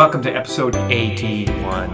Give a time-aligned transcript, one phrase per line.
[0.00, 1.92] welcome to episode 81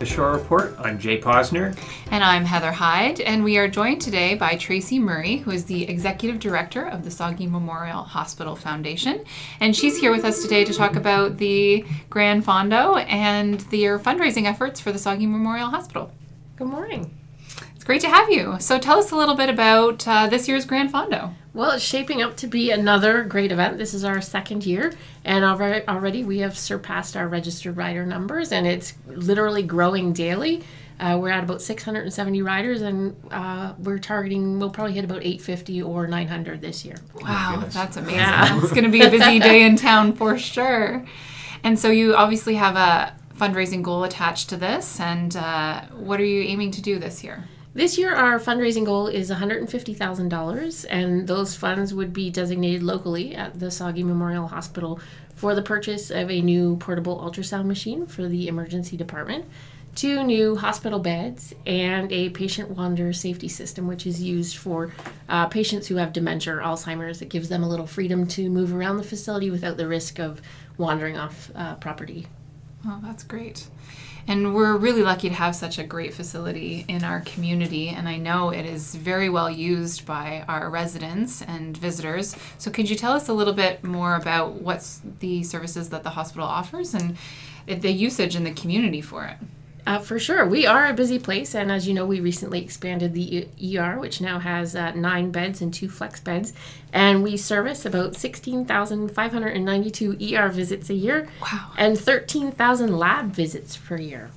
[0.00, 0.74] the Shore Report.
[0.80, 1.78] I'm Jay Posner.
[2.10, 5.88] And I'm Heather Hyde, and we are joined today by Tracy Murray, who is the
[5.88, 9.24] Executive Director of the Saugeen Memorial Hospital Foundation.
[9.60, 14.46] And she's here with us today to talk about the Gran Fondo and their fundraising
[14.46, 16.10] efforts for the Saugeen Memorial Hospital.
[16.56, 17.16] Good morning.
[17.86, 18.56] It's great to have you.
[18.58, 21.32] So tell us a little bit about uh, this year's Gran Fondo.
[21.54, 23.78] Well, it's shaping up to be another great event.
[23.78, 24.92] This is our second year,
[25.24, 30.64] and already we have surpassed our registered rider numbers, and it's literally growing daily.
[30.98, 35.82] Uh, we're at about 670 riders, and uh, we're targeting we'll probably hit about 850
[35.82, 36.96] or 900 this year.
[37.22, 38.18] Wow, that's amazing!
[38.18, 38.58] Yeah.
[38.64, 41.06] It's going to be a busy day in town for sure.
[41.62, 46.24] And so you obviously have a fundraising goal attached to this, and uh, what are
[46.24, 47.44] you aiming to do this year?
[47.76, 53.60] This year, our fundraising goal is $150,000, and those funds would be designated locally at
[53.60, 54.98] the Saugeen Memorial Hospital
[55.34, 59.44] for the purchase of a new portable ultrasound machine for the emergency department,
[59.94, 64.90] two new hospital beds, and a patient wander safety system, which is used for
[65.28, 67.20] uh, patients who have dementia or Alzheimer's.
[67.20, 70.40] It gives them a little freedom to move around the facility without the risk of
[70.78, 72.26] wandering off uh, property.
[72.88, 73.66] Oh, that's great.
[74.28, 78.16] And we're really lucky to have such a great facility in our community, and I
[78.16, 82.36] know it is very well used by our residents and visitors.
[82.58, 86.10] So, could you tell us a little bit more about what's the services that the
[86.10, 87.16] hospital offers and
[87.66, 89.36] the usage in the community for it?
[89.86, 90.44] Uh, for sure.
[90.44, 93.46] We are a busy place, and as you know, we recently expanded the
[93.78, 96.52] ER, which now has uh, nine beds and two flex beds,
[96.92, 101.70] and we service about 16,592 ER visits a year wow.
[101.78, 104.30] and 13,000 lab visits per year.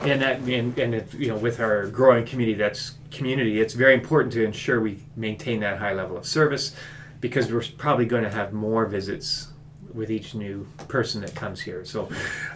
[0.00, 3.58] And that, and, and it, you know, with our growing community, that's community.
[3.58, 6.76] It's very important to ensure we maintain that high level of service,
[7.22, 9.48] because we're probably going to have more visits
[9.94, 11.84] with each new person that comes here.
[11.84, 12.08] So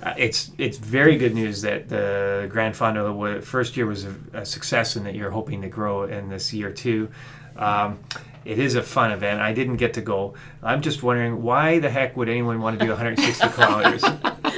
[0.03, 4.47] uh, it's it's very good news that the Gran Fondo first year was a, a,
[4.47, 7.09] success and that you're hoping to grow in this year too.
[7.57, 8.01] Um,
[8.45, 9.41] it is a fun event.
[9.41, 10.35] I didn't get to go.
[10.63, 14.05] I'm just wondering why the heck would anyone want to do 160 kilometers?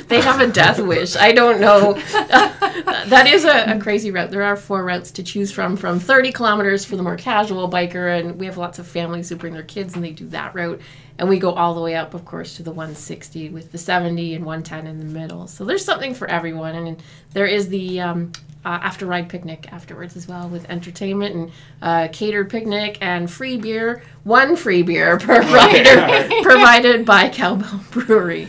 [0.08, 1.16] they have a death wish.
[1.16, 1.94] I don't know.
[3.06, 4.30] that is a, a, crazy route.
[4.30, 8.16] There are four routes to choose from from 30 kilometers for the more casual biker,
[8.16, 10.80] and we have lots of families who bring their kids and they do that route.
[11.18, 14.34] And we go all the way up, of course, to the 160 with the 70
[14.34, 15.48] and 110 in the middle.
[15.48, 16.76] So there's something for everyone.
[16.76, 17.02] And
[17.32, 18.32] there is the um,
[18.64, 23.56] uh, after ride picnic afterwards as well with entertainment and uh, catered picnic and free
[23.56, 24.04] beer.
[24.22, 28.46] One free beer per rider provided by Cowbell Brewery.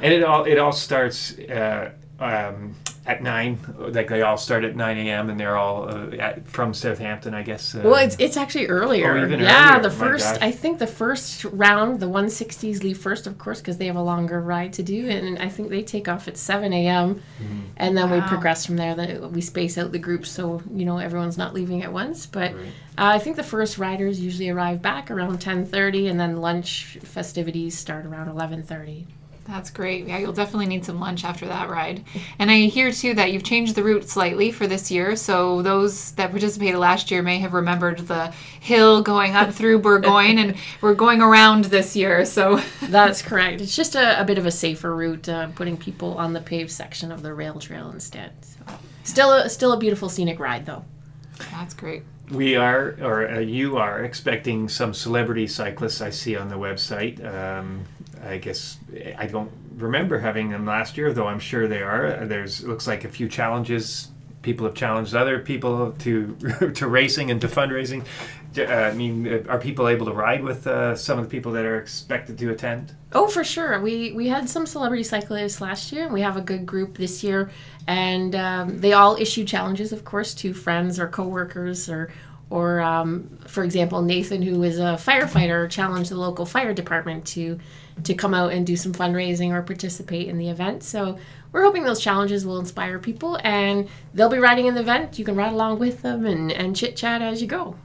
[0.00, 1.90] And it all it all starts uh,
[2.20, 2.76] um,
[3.10, 3.58] at nine.
[3.76, 5.30] Like they all start at nine a.m.
[5.30, 7.74] and they're all uh, at, from Southampton, I guess.
[7.74, 9.12] Uh, well, it's it's actually earlier.
[9.12, 9.82] Oh, yeah, earlier.
[9.82, 10.40] the first.
[10.40, 13.96] I think the first round, the one sixties leave first, of course, because they have
[13.96, 17.16] a longer ride to do, and I think they take off at seven a.m.
[17.16, 17.60] Mm-hmm.
[17.76, 18.16] and then wow.
[18.16, 18.94] we progress from there.
[18.94, 22.26] That we space out the groups so you know everyone's not leaving at once.
[22.26, 22.66] But right.
[22.98, 26.98] uh, I think the first riders usually arrive back around ten thirty, and then lunch
[27.02, 29.06] festivities start around eleven thirty.
[29.50, 30.06] That's great.
[30.06, 32.04] Yeah, you'll definitely need some lunch after that ride.
[32.38, 35.16] And I hear too that you've changed the route slightly for this year.
[35.16, 40.38] So those that participated last year may have remembered the hill going up through Burgoyne,
[40.38, 42.24] and we're going around this year.
[42.24, 43.60] So that's correct.
[43.60, 46.70] It's just a, a bit of a safer route, uh, putting people on the paved
[46.70, 48.32] section of the rail trail instead.
[48.44, 48.78] So.
[49.02, 50.84] Still, a, still a beautiful scenic ride though.
[51.50, 56.48] That's great we are, or uh, you are, expecting some celebrity cyclists I see on
[56.48, 57.18] the website.
[57.24, 57.86] Um,
[58.24, 58.78] I guess
[59.16, 62.26] I don't remember having them last year, though I'm sure they are.
[62.26, 64.08] There's looks like a few challenges.
[64.42, 66.34] People have challenged other people to
[66.74, 68.04] to racing and to fundraising.
[68.58, 71.64] Uh, I mean, are people able to ride with uh, some of the people that
[71.64, 72.94] are expected to attend?
[73.12, 73.80] Oh, for sure.
[73.80, 77.22] We we had some celebrity cyclists last year, and we have a good group this
[77.22, 77.50] year.
[77.86, 82.12] And um, they all issue challenges, of course, to friends or coworkers or
[82.50, 87.58] or um, for example, Nathan, who is a firefighter, challenged the local fire department to
[88.04, 90.82] to come out and do some fundraising or participate in the event.
[90.82, 91.18] So
[91.52, 95.18] we're hoping those challenges will inspire people, and they'll be riding in the event.
[95.18, 97.76] You can ride along with them and, and chit chat as you go.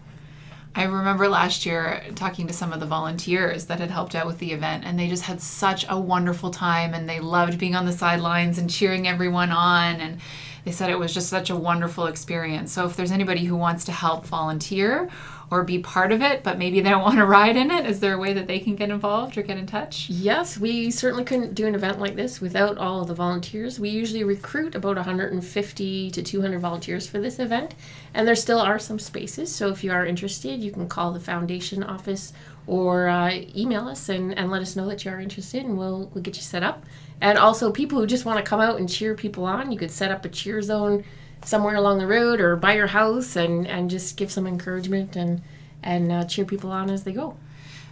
[0.78, 4.40] I remember last year talking to some of the volunteers that had helped out with
[4.40, 7.86] the event, and they just had such a wonderful time, and they loved being on
[7.86, 10.20] the sidelines and cheering everyone on, and
[10.66, 12.72] they said it was just such a wonderful experience.
[12.72, 15.10] So if there's anybody who wants to help volunteer
[15.52, 17.86] or be part of it, but maybe they don't want to ride in it?
[17.86, 20.10] Is there a way that they can get involved or get in touch?
[20.10, 23.80] Yes, we certainly couldn't do an event like this without all of the volunteers.
[23.80, 27.76] We usually recruit about 150 to 200 volunteers for this event,
[28.14, 29.54] and there still are some spaces.
[29.54, 32.34] So if you are interested, you can call the foundation office
[32.68, 36.10] or uh, email us and, and let us know that you are interested, and we'll,
[36.14, 36.84] we'll get you set up.
[37.22, 39.92] And also, people who just want to come out and cheer people on, you could
[39.92, 41.04] set up a cheer zone
[41.46, 45.42] somewhere along the road or by your house and, and just give some encouragement and,
[45.84, 47.38] and uh, cheer people on as they go.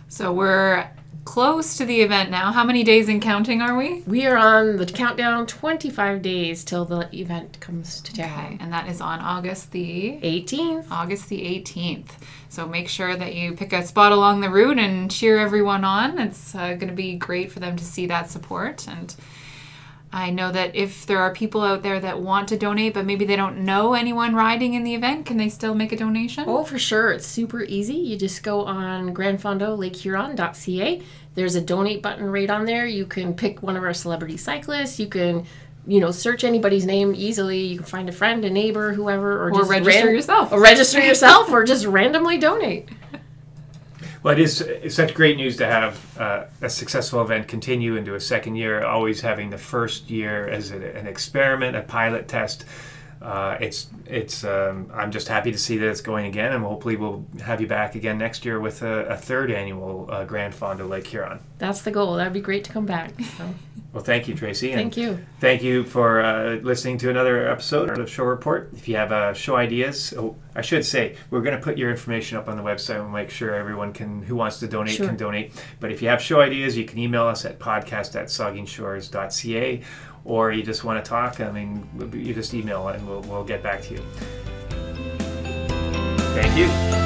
[0.10, 0.90] So we're
[1.26, 2.52] close to the event now.
[2.52, 4.02] How many days in counting are we?
[4.06, 8.46] We are on the countdown 25 days till the event comes to town.
[8.46, 10.92] Okay, and that is on August the 18th.
[10.92, 12.12] August the 18th.
[12.50, 16.20] So make sure that you pick a spot along the route and cheer everyone on.
[16.20, 18.88] It's uh, going to be great for them to see that support.
[18.88, 19.16] And
[20.14, 23.26] I know that if there are people out there that want to donate, but maybe
[23.26, 26.44] they don't know anyone riding in the event, can they still make a donation?
[26.48, 27.12] Oh, for sure.
[27.12, 27.96] It's super easy.
[27.96, 29.76] You just go on grandfondo
[31.34, 32.86] There's a donate button right on there.
[32.86, 35.00] You can pick one of our celebrity cyclists.
[35.00, 35.48] You can
[35.86, 37.60] you know, search anybody's name easily.
[37.60, 40.52] You can find a friend, a neighbor, whoever, or, or just register ran- yourself.
[40.52, 42.88] Or register yourself, or just randomly donate.
[44.24, 48.16] Well, it is it's such great news to have uh, a successful event continue into
[48.16, 48.84] a second year.
[48.86, 52.64] Always having the first year as a, an experiment, a pilot test.
[53.22, 54.44] Uh, it's it's.
[54.44, 57.68] Um, I'm just happy to see that it's going again, and hopefully we'll have you
[57.68, 61.40] back again next year with a, a third annual uh, Gran Fondo Lake Huron.
[61.58, 62.16] That's the goal.
[62.16, 63.12] That'd be great to come back.
[63.38, 63.54] So.
[63.94, 64.74] Well, thank you, Tracy.
[64.74, 65.24] Thank you.
[65.40, 68.72] Thank you for uh, listening to another episode of Show Report.
[68.76, 71.92] If you have uh, show ideas, oh, I should say we're going to put your
[71.92, 75.06] information up on the website and make sure everyone can who wants to donate sure.
[75.06, 75.54] can donate.
[75.80, 79.82] But if you have show ideas, you can email us at podcast at saugeenshores.ca,
[80.26, 81.40] or you just want to talk.
[81.40, 84.02] I mean, you just email and we'll we'll get back to you.
[86.34, 87.03] Thank you.